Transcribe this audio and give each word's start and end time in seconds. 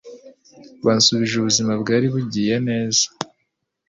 bansubije 0.85 1.33
ubuzima 1.37 1.71
bwari 1.81 2.05
bugiye 2.13 2.55
neza 2.67 3.03